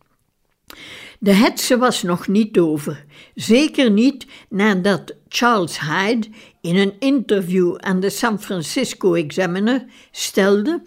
De 1.20 1.34
hetze 1.34 1.78
was 1.78 2.04
nog 2.04 2.28
niet 2.28 2.60
over, 2.60 3.06
zeker 3.36 3.92
niet 3.92 4.26
nadat 4.50 5.16
Charles 5.28 5.80
Hyde 5.80 6.28
in 6.62 6.76
een 6.76 6.94
interview 7.00 7.76
aan 7.78 8.00
de 8.00 8.10
San 8.10 8.42
Francisco 8.42 9.14
Examiner 9.14 9.86
stelde 10.12 10.82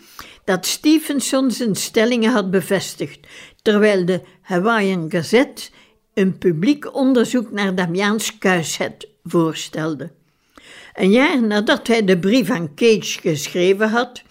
dat 0.45 0.67
Stevenson 0.67 1.51
zijn 1.51 1.75
stellingen 1.75 2.33
had 2.33 2.51
bevestigd, 2.51 3.19
terwijl 3.63 4.05
de 4.05 4.23
Hawaiian 4.43 5.11
Gazette 5.11 5.71
een 6.15 6.39
publiek 6.39 6.95
onderzoek 6.95 7.51
naar 7.51 7.75
Damiaans 7.75 8.39
kuisheid 8.39 9.09
voorstelde. 9.25 10.11
Een 10.95 11.11
jaar 11.11 11.43
nadat 11.43 11.87
hij 11.87 12.05
de 12.05 12.19
brief 12.19 12.51
aan 12.51 12.75
Cage 12.75 13.21
geschreven 13.21 13.89
had, 13.89 14.23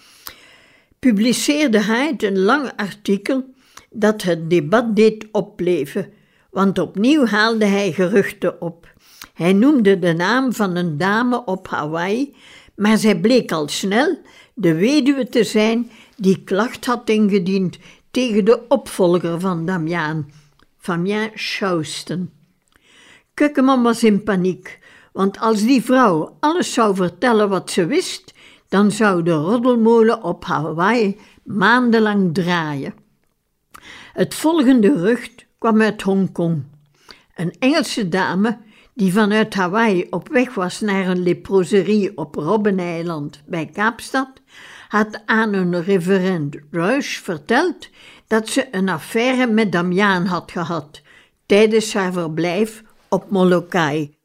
publiceerde 1.00 1.84
Hyde 1.84 2.28
een 2.28 2.40
lang 2.40 2.72
artikel 2.76 3.54
dat 3.90 4.22
het 4.22 4.50
debat 4.50 4.96
deed 4.96 5.28
opleven, 5.32 6.14
want 6.50 6.80
opnieuw 6.80 7.26
haalde 7.26 7.66
hij 7.66 7.92
geruchten 7.92 8.62
op. 8.62 8.94
Hij 9.34 9.54
noemde 9.54 10.00
de 10.00 10.14
naam 10.14 10.54
van 10.54 10.76
een 10.76 10.98
dame 10.98 11.46
op 11.46 11.68
Hawaii, 11.68 12.36
maar 12.76 12.98
zij 12.98 13.20
bleek 13.20 13.52
al 13.52 13.68
snel 13.68 14.18
de 14.54 14.74
weduwe 14.74 15.30
te 15.30 15.44
zijn 15.44 15.90
die 16.18 16.44
klacht 16.44 16.86
had 16.86 17.10
ingediend 17.10 17.78
tegen 18.12 18.46
de 18.46 18.68
opvolger 18.68 19.40
van 19.40 19.66
Damiaan, 19.66 20.32
Famien 20.82 21.30
Schausten. 21.36 22.32
Kukkeman 23.34 23.84
was 23.84 24.04
in 24.04 24.24
paniek, 24.24 24.80
want 25.14 25.40
als 25.40 25.62
die 25.62 25.82
vrouw 25.82 26.38
alles 26.40 26.74
zou 26.74 26.96
vertellen 26.96 27.50
wat 27.50 27.72
ze 27.72 27.86
wist, 27.86 28.34
dan 28.70 28.92
zou 28.92 29.24
de 29.24 29.32
roddelmolen 29.32 30.24
op 30.24 30.46
Hawaii 30.46 31.20
maandenlang 31.44 32.34
draaien. 32.34 32.94
Het 34.14 34.34
volgende 34.34 34.94
rucht 34.94 35.46
kwam 35.58 35.82
uit 35.82 36.02
Hongkong. 36.02 36.64
Een 37.36 37.56
Engelse 37.60 38.10
dame 38.10 38.58
die 38.94 39.14
vanuit 39.14 39.54
Hawaii 39.54 40.08
op 40.10 40.30
weg 40.30 40.54
was 40.54 40.80
naar 40.80 41.08
een 41.08 41.24
leproserie 41.24 42.18
op 42.18 42.36
Robbeneiland 42.36 43.42
bij 43.46 43.66
Kaapstad, 43.66 44.42
had 44.88 45.22
aan 45.26 45.54
een 45.54 45.84
reverend 45.84 46.58
Rush 46.72 47.18
verteld 47.18 47.90
dat 48.32 48.50
ze 48.50 48.68
een 48.72 48.90
affaire 48.90 49.48
met 49.48 49.72
Damiaan 49.72 50.26
had 50.26 50.52
gehad 50.52 51.02
tijdens 51.46 51.94
haar 51.94 52.14
verblijf 52.14 52.84
op 53.10 53.30
Molokai. 53.30 54.16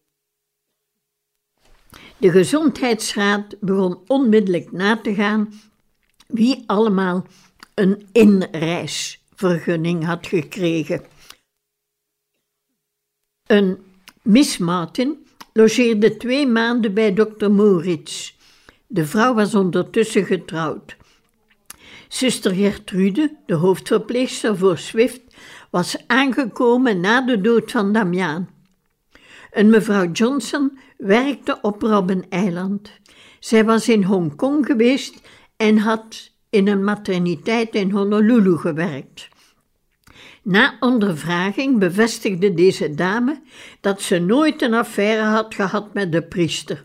De 2.17 2.31
gezondheidsraad 2.31 3.57
begon 3.61 3.99
onmiddellijk 4.07 4.73
na 4.73 4.97
te 5.01 5.15
gaan 5.15 5.53
wie 6.27 6.63
allemaal 6.67 7.27
een 7.75 8.09
inreisvergunning 8.13 10.05
had 10.05 10.27
gekregen. 10.27 11.05
Een 13.47 13.79
Miss 14.23 14.59
Martin 14.59 15.27
logeerde 15.53 16.17
twee 16.17 16.47
maanden 16.47 16.95
bij 16.95 17.15
dokter 17.15 17.51
Moritz. 17.51 18.33
De 18.87 19.07
vrouw 19.07 19.35
was 19.35 19.55
ondertussen 19.55 20.25
getrouwd. 20.25 20.96
Zuster 22.09 22.55
Gertrude, 22.55 23.37
de 23.47 23.55
hoofdverpleegster 23.55 24.57
voor 24.59 24.79
Swift, 24.79 25.21
was 25.71 25.97
aangekomen 26.07 27.01
na 27.01 27.21
de 27.21 27.41
dood 27.41 27.71
van 27.71 27.93
Damiaan. 27.93 28.49
Een 29.51 29.71
mevrouw 29.71 30.11
Johnson 30.11 30.79
werkte 30.97 31.59
op 31.63 31.83
Robben-eiland. 31.83 32.91
Zij 33.41 33.65
was 33.65 33.89
in 33.89 34.03
Hongkong 34.03 34.67
geweest 34.67 35.29
en 35.57 35.79
had 35.79 36.31
in 36.51 36.69
een 36.69 36.85
materniteit 36.85 37.75
in 37.75 37.91
Honolulu 37.91 38.57
gewerkt. 38.57 39.29
Na 40.43 40.77
ondervraging 40.81 41.79
bevestigde 41.79 42.55
deze 42.55 42.95
dame 42.95 43.41
dat 43.81 44.03
ze 44.03 44.19
nooit 44.19 44.63
een 44.63 44.75
affaire 44.75 45.23
had 45.23 45.55
gehad 45.55 45.95
met 45.95 46.13
de 46.13 46.23
priester. 46.23 46.85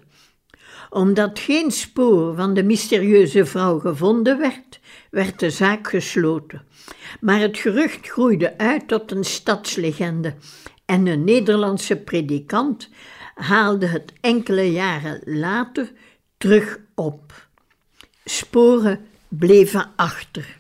Omdat 0.90 1.40
geen 1.40 1.72
spoor 1.72 2.36
van 2.36 2.54
de 2.54 2.64
mysterieuze 2.64 3.46
vrouw 3.46 3.80
gevonden 3.80 4.38
werd, 4.38 4.71
werd 5.12 5.40
de 5.40 5.50
zaak 5.50 5.90
gesloten. 5.90 6.62
Maar 7.20 7.40
het 7.40 7.58
gerucht 7.58 8.08
groeide 8.08 8.58
uit 8.58 8.88
tot 8.88 9.12
een 9.12 9.24
stadslegende 9.24 10.34
en 10.86 11.08
een 11.08 11.24
Nederlandse 11.24 11.96
predikant 11.96 12.90
haalde 13.36 13.86
het 13.86 14.14
enkele 14.22 14.72
jaren 14.72 15.22
later 15.26 15.92
terug 16.38 16.80
op. 16.96 17.48
Sporen 18.26 19.06
bleven 19.28 19.92
achter. 19.96 20.60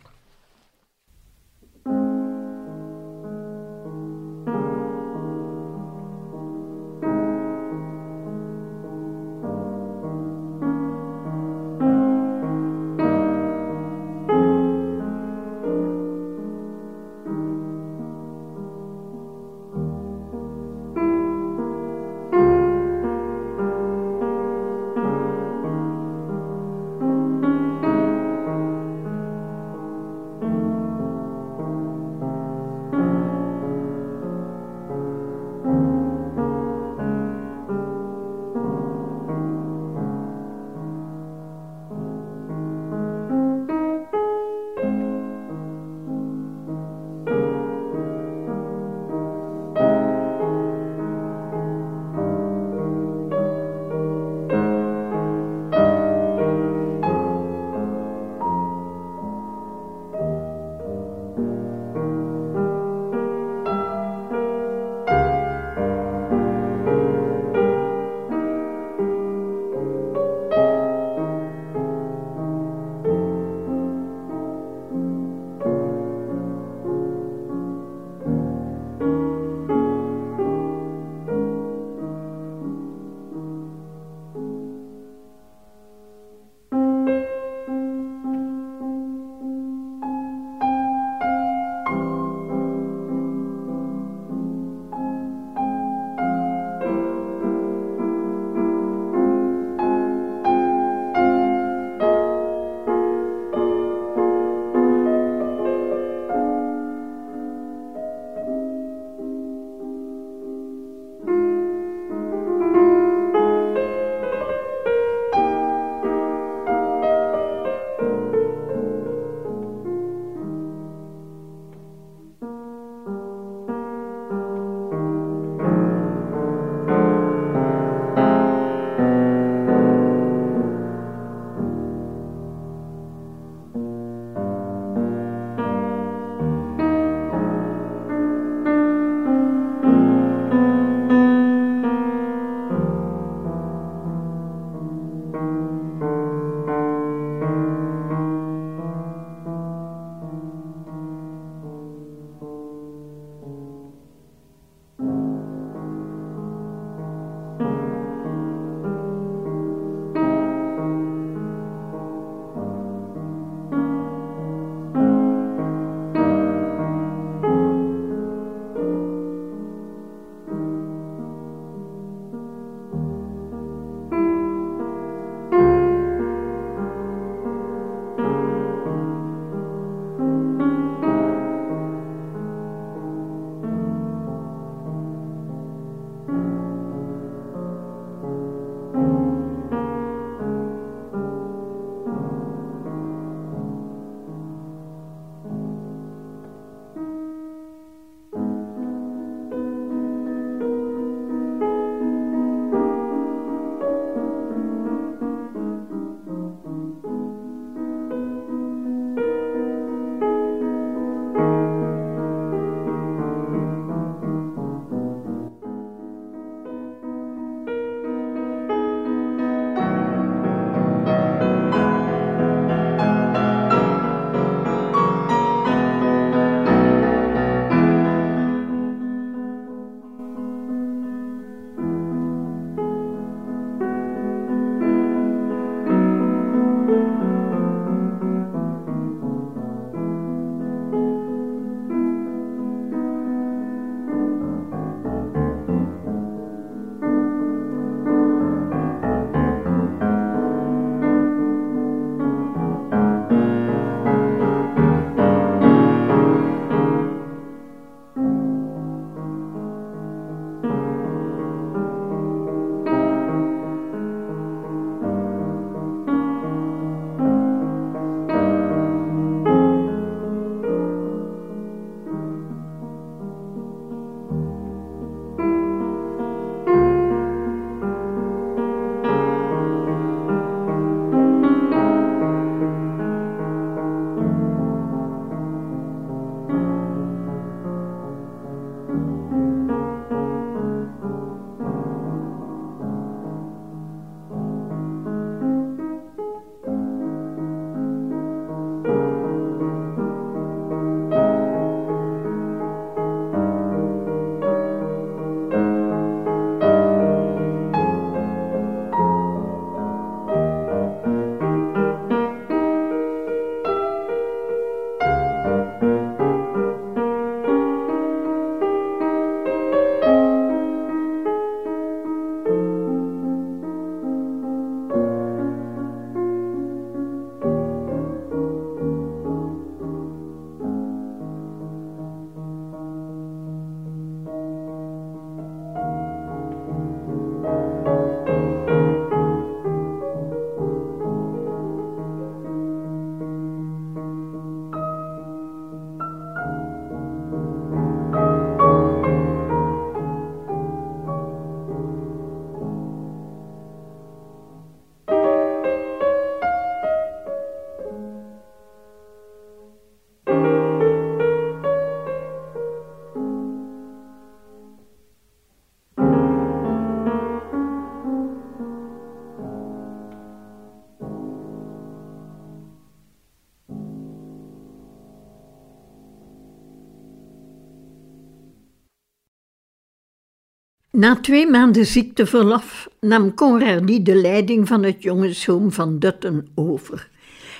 Na 381.01 381.15
twee 381.15 381.47
maanden 381.49 381.85
ziekteverlof 381.85 382.89
nam 382.99 383.33
Conradi 383.33 384.03
de 384.03 384.15
leiding 384.15 384.67
van 384.67 384.83
het 384.83 385.03
jongenshoom 385.03 385.71
van 385.71 385.99
Dutton 385.99 386.47
over. 386.55 387.09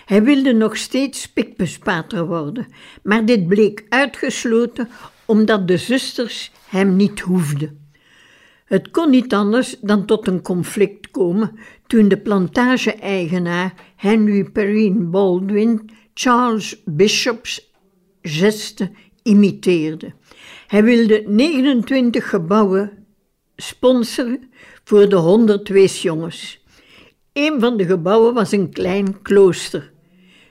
Hij 0.05 0.23
wilde 0.23 0.53
nog 0.53 0.77
steeds 0.77 1.31
pikbespater 1.31 2.27
worden, 2.27 2.67
maar 3.03 3.25
dit 3.25 3.47
bleek 3.47 3.85
uitgesloten 3.89 4.89
omdat 5.25 5.67
de 5.67 5.77
zusters 5.77 6.51
hem 6.67 6.95
niet 6.95 7.19
hoefden. 7.19 7.89
Het 8.65 8.91
kon 8.91 9.09
niet 9.09 9.33
anders 9.33 9.75
dan 9.79 10.05
tot 10.05 10.27
een 10.27 10.41
conflict 10.41 11.11
komen 11.11 11.59
toen 11.87 12.07
de 12.07 12.17
plantage-eigenaar 12.17 13.73
Henry 13.95 14.43
Perrine 14.43 15.03
Baldwin 15.03 15.89
Charles 16.13 16.81
Bishops 16.85 17.71
geste 18.21 18.91
imiteerde. 19.23 20.13
Hij 20.67 20.83
wilde 20.83 21.23
29 21.27 22.29
gebouwen 22.29 23.00
sponsoren 23.61 24.51
voor 24.83 25.09
de 25.09 25.15
100 25.15 25.67
weesjongens. 25.67 26.63
Een 27.33 27.59
van 27.59 27.77
de 27.77 27.85
gebouwen 27.85 28.33
was 28.33 28.51
een 28.51 28.71
klein 28.71 29.21
klooster. 29.21 29.91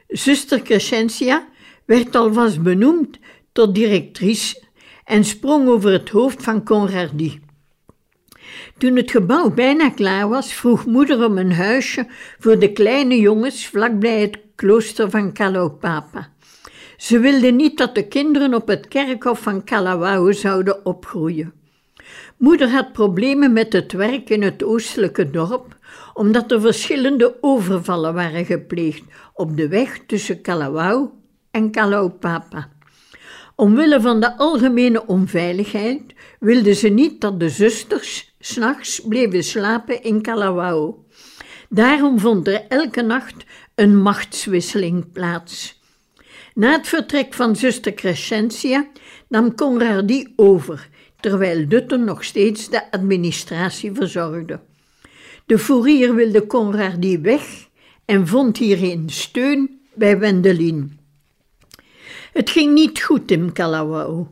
Zuster 0.08 0.62
Crescentia 0.62 1.48
werd 1.84 2.16
alvast 2.16 2.62
benoemd 2.62 3.18
tot 3.52 3.74
directrice 3.74 4.62
en 5.04 5.24
sprong 5.24 5.68
over 5.68 5.92
het 5.92 6.08
hoofd 6.08 6.42
van 6.42 6.64
Conradi. 6.64 7.40
Toen 8.78 8.96
het 8.96 9.10
gebouw 9.10 9.50
bijna 9.50 9.90
klaar 9.90 10.28
was, 10.28 10.52
vroeg 10.52 10.86
moeder 10.86 11.24
om 11.24 11.38
een 11.38 11.52
huisje 11.52 12.06
voor 12.38 12.58
de 12.58 12.72
kleine 12.72 13.20
jongens 13.20 13.66
vlakbij 13.66 14.20
het 14.20 14.38
klooster 14.54 15.10
van 15.10 15.32
Kalopapa. 15.32 16.32
Ze 16.96 17.18
wilde 17.18 17.50
niet 17.50 17.78
dat 17.78 17.94
de 17.94 18.08
kinderen 18.08 18.54
op 18.54 18.68
het 18.68 18.88
kerkhof 18.88 19.40
van 19.40 19.64
Kalawao 19.64 20.32
zouden 20.32 20.86
opgroeien. 20.86 21.59
Moeder 22.40 22.70
had 22.70 22.92
problemen 22.92 23.52
met 23.52 23.72
het 23.72 23.92
werk 23.92 24.30
in 24.30 24.42
het 24.42 24.64
oostelijke 24.64 25.30
dorp, 25.30 25.76
omdat 26.14 26.52
er 26.52 26.60
verschillende 26.60 27.36
overvallen 27.40 28.14
waren 28.14 28.44
gepleegd 28.44 29.02
op 29.34 29.56
de 29.56 29.68
weg 29.68 29.98
tussen 30.06 30.40
Kalawao 30.40 31.12
en 31.50 31.70
Kalaupapa. 31.70 32.68
Omwille 33.56 34.00
van 34.00 34.20
de 34.20 34.36
algemene 34.36 35.06
onveiligheid 35.06 36.02
wilden 36.38 36.74
ze 36.76 36.88
niet 36.88 37.20
dat 37.20 37.40
de 37.40 37.48
zusters 37.48 38.34
s'nachts 38.38 39.00
bleven 39.08 39.44
slapen 39.44 40.02
in 40.02 40.22
Kalawao. 40.22 41.04
Daarom 41.68 42.18
vond 42.18 42.48
er 42.48 42.64
elke 42.68 43.02
nacht 43.02 43.44
een 43.74 44.02
machtswisseling 44.02 45.12
plaats. 45.12 45.80
Na 46.54 46.72
het 46.72 46.88
vertrek 46.88 47.34
van 47.34 47.56
zuster 47.56 47.94
Crescentia 47.94 48.86
nam 49.28 49.54
Conradi 49.54 50.32
over, 50.36 50.88
terwijl 51.20 51.68
Dutten 51.68 52.04
nog 52.04 52.24
steeds 52.24 52.68
de 52.68 52.90
administratie 52.90 53.92
verzorgde. 53.92 54.60
De 55.46 55.58
fourier 55.58 56.14
wilde 56.14 56.46
Conradi 56.46 57.18
weg 57.18 57.68
en 58.04 58.26
vond 58.26 58.56
hierin 58.56 59.08
steun 59.08 59.80
bij 59.94 60.18
Wendelin. 60.18 60.98
Het 62.32 62.50
ging 62.50 62.72
niet 62.72 63.00
goed 63.00 63.30
in 63.30 63.52
Kalawao. 63.52 64.30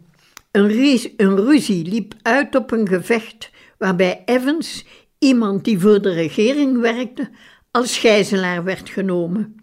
Een, 0.51 1.01
een 1.16 1.37
ruzie 1.37 1.85
liep 1.85 2.14
uit 2.22 2.55
op 2.55 2.70
een 2.70 2.88
gevecht 2.88 3.51
waarbij 3.79 4.22
Evans, 4.24 4.85
iemand 5.18 5.64
die 5.64 5.79
voor 5.79 6.03
de 6.03 6.12
regering 6.12 6.81
werkte, 6.81 7.31
als 7.70 7.98
gijzelaar 7.98 8.64
werd 8.64 8.88
genomen. 8.88 9.57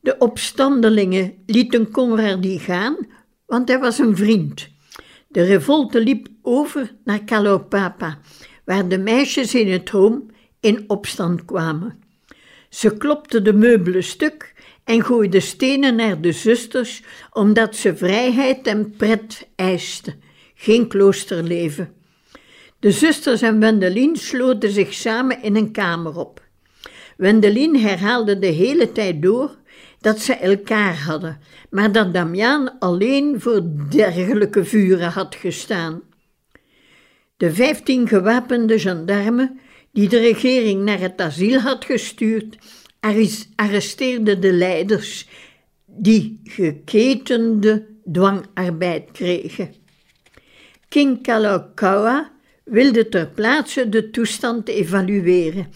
De 0.00 0.18
opstandelingen 0.18 1.34
lieten 1.46 1.90
Conradi 1.90 2.58
gaan, 2.58 2.96
want 3.46 3.68
hij 3.68 3.78
was 3.78 3.98
een 3.98 4.16
vriend. 4.16 4.68
De 5.36 5.42
revolte 5.42 6.00
liep 6.00 6.28
over 6.42 6.94
naar 7.04 7.24
Kalopapa, 7.24 8.18
waar 8.64 8.88
de 8.88 8.98
meisjes 8.98 9.54
in 9.54 9.72
het 9.72 9.88
home 9.88 10.22
in 10.60 10.84
opstand 10.86 11.44
kwamen. 11.44 11.98
Ze 12.68 12.96
klopten 12.96 13.44
de 13.44 13.52
meubelen 13.52 14.02
stuk 14.02 14.54
en 14.84 15.04
gooiden 15.04 15.42
stenen 15.42 15.94
naar 15.94 16.20
de 16.20 16.32
zusters, 16.32 17.02
omdat 17.32 17.76
ze 17.76 17.96
vrijheid 17.96 18.66
en 18.66 18.94
pret 18.96 19.48
eisten, 19.56 20.22
geen 20.54 20.88
kloosterleven. 20.88 21.92
De 22.78 22.90
zusters 22.90 23.42
en 23.42 23.60
Wendelin 23.60 24.16
sloten 24.16 24.70
zich 24.70 24.94
samen 24.94 25.42
in 25.42 25.56
een 25.56 25.72
kamer 25.72 26.16
op. 26.18 26.42
Wendelin 27.16 27.76
herhaalde 27.76 28.38
de 28.38 28.46
hele 28.46 28.92
tijd 28.92 29.22
door 29.22 29.56
dat 30.06 30.20
ze 30.20 30.34
elkaar 30.34 30.98
hadden, 30.98 31.38
maar 31.70 31.92
dat 31.92 32.14
Damiaan 32.14 32.78
alleen 32.78 33.40
voor 33.40 33.62
dergelijke 33.90 34.64
vuren 34.64 35.10
had 35.10 35.34
gestaan. 35.34 36.02
De 37.36 37.54
vijftien 37.54 38.08
gewapende 38.08 38.78
gendarmen 38.78 39.60
die 39.92 40.08
de 40.08 40.18
regering 40.18 40.84
naar 40.84 40.98
het 40.98 41.20
asiel 41.20 41.60
had 41.60 41.84
gestuurd, 41.84 42.56
arresteerden 43.56 44.40
de 44.40 44.52
leiders 44.52 45.28
die 45.86 46.40
geketende 46.44 47.86
dwangarbeid 48.12 49.10
kregen. 49.12 49.74
King 50.88 51.22
Kalakaua 51.22 52.32
wilde 52.64 53.08
ter 53.08 53.26
plaatse 53.26 53.88
de 53.88 54.10
toestand 54.10 54.68
evalueren 54.68 55.66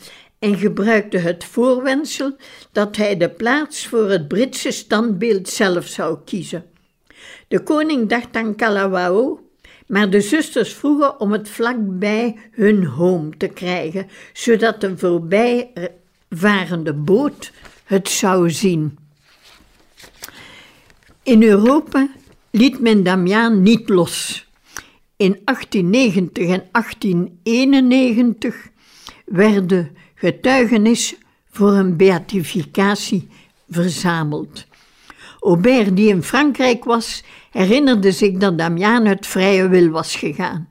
en 0.40 0.56
gebruikte 0.58 1.18
het 1.18 1.44
voorwendsel 1.44 2.36
dat 2.72 2.96
hij 2.96 3.16
de 3.16 3.30
plaats 3.30 3.86
voor 3.86 4.10
het 4.10 4.28
Britse 4.28 4.70
standbeeld 4.70 5.48
zelf 5.48 5.86
zou 5.86 6.18
kiezen. 6.24 6.64
De 7.48 7.62
koning 7.62 8.08
dacht 8.08 8.36
aan 8.36 8.56
Kalawao, 8.56 9.48
maar 9.86 10.10
de 10.10 10.20
zusters 10.20 10.74
vroegen 10.74 11.20
om 11.20 11.32
het 11.32 11.48
vlakbij 11.48 12.36
hun 12.50 12.84
home 12.84 13.36
te 13.36 13.48
krijgen, 13.48 14.08
zodat 14.32 14.82
een 14.82 14.98
voorbijvarende 14.98 16.94
boot 16.94 17.52
het 17.84 18.08
zou 18.08 18.50
zien. 18.50 18.98
In 21.22 21.42
Europa 21.42 22.08
liet 22.50 22.80
men 22.80 23.02
Damiaan 23.02 23.62
niet 23.62 23.88
los. 23.88 24.48
In 25.16 25.40
1890 25.44 26.48
en 26.48 26.68
1891 26.72 28.68
werden 29.24 29.96
getuigenis 30.20 31.16
voor 31.50 31.72
een 31.72 31.96
beatificatie 31.96 33.28
verzameld. 33.68 34.66
Aubert, 35.40 35.96
die 35.96 36.08
in 36.08 36.22
Frankrijk 36.22 36.84
was, 36.84 37.24
herinnerde 37.50 38.12
zich 38.12 38.36
dat 38.36 38.58
Damiaan 38.58 39.06
uit 39.06 39.26
vrije 39.26 39.68
wil 39.68 39.88
was 39.88 40.16
gegaan. 40.16 40.68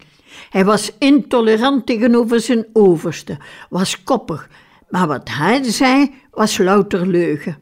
Hij 0.49 0.65
was 0.65 0.91
intolerant 0.99 1.85
tegenover 1.85 2.39
zijn 2.39 2.65
overste, 2.73 3.37
was 3.69 4.03
koppig, 4.03 4.49
maar 4.89 5.07
wat 5.07 5.29
hij 5.29 5.63
zei 5.63 6.13
was 6.31 6.57
louter 6.57 7.07
leugen. 7.07 7.57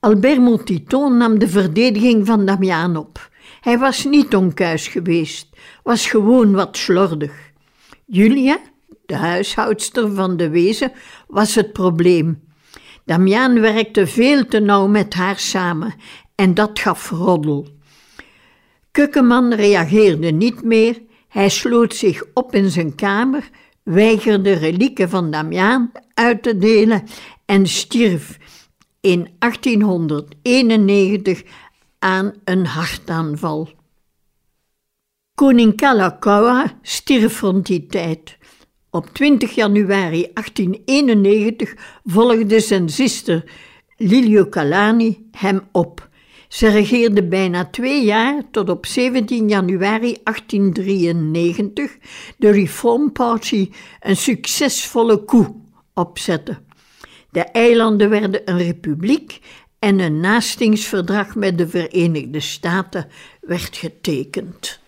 Albert 0.00 0.40
Motiton 0.40 1.16
nam 1.16 1.38
de 1.38 1.48
verdediging 1.48 2.26
van 2.26 2.46
Damiaan 2.46 2.96
op. 2.96 3.30
Hij 3.60 3.78
was 3.78 4.04
niet 4.04 4.36
onkuis 4.36 4.88
geweest, 4.88 5.48
was 5.82 6.06
gewoon 6.06 6.52
wat 6.52 6.76
slordig. 6.76 7.32
Julia, 8.06 8.58
de 9.06 9.16
huishoudster 9.16 10.14
van 10.14 10.36
de 10.36 10.48
wezen, 10.48 10.92
was 11.26 11.54
het 11.54 11.72
probleem. 11.72 12.44
Damiaan 13.04 13.60
werkte 13.60 14.06
veel 14.06 14.46
te 14.46 14.60
nauw 14.60 14.86
met 14.86 15.14
haar 15.14 15.38
samen 15.38 15.94
en 16.34 16.54
dat 16.54 16.78
gaf 16.78 17.10
roddel. 17.10 17.68
Kukkeman 18.90 19.54
reageerde 19.54 20.30
niet 20.30 20.62
meer, 20.62 21.02
hij 21.28 21.48
sloot 21.48 21.94
zich 21.94 22.24
op 22.34 22.54
in 22.54 22.70
zijn 22.70 22.94
kamer, 22.94 23.50
weigerde 23.82 24.52
relieken 24.52 25.08
van 25.08 25.30
Damiaan 25.30 25.92
uit 26.14 26.42
te 26.42 26.58
delen 26.58 27.04
en 27.44 27.66
stierf 27.66 28.38
in 29.00 29.28
1891 29.38 31.42
aan 31.98 32.32
een 32.44 32.66
hartaanval. 32.66 33.70
Koning 35.34 35.76
Kalakaua 35.76 36.78
stierf 36.82 37.40
rond 37.40 37.66
die 37.66 37.86
tijd. 37.86 38.35
Op 38.96 39.08
20 39.12 39.54
januari 39.54 40.30
1891 40.34 41.74
volgde 42.04 42.60
zijn 42.60 42.88
zuster 42.88 43.44
Lilio 43.96 44.48
Calani 44.48 45.28
hem 45.30 45.68
op. 45.72 46.08
Ze 46.48 46.68
regeerde 46.68 47.24
bijna 47.24 47.64
twee 47.64 48.04
jaar 48.04 48.42
tot 48.50 48.70
op 48.70 48.86
17 48.86 49.48
januari 49.48 50.16
1893 50.22 51.96
de 52.36 52.50
Reform 52.50 53.12
Party 53.12 53.70
een 54.00 54.16
succesvolle 54.16 55.24
coup 55.24 55.54
opzette. 55.94 56.58
De 57.30 57.40
eilanden 57.40 58.10
werden 58.10 58.40
een 58.44 58.58
republiek 58.58 59.40
en 59.78 59.98
een 60.00 60.20
nastingsverdrag 60.20 61.34
met 61.34 61.58
de 61.58 61.68
Verenigde 61.68 62.40
Staten 62.40 63.08
werd 63.40 63.76
getekend. 63.76 64.84